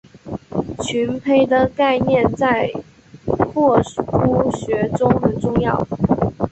[0.79, 2.71] 群胚的概念在
[3.53, 3.77] 拓
[4.07, 5.87] 扑学中很重要。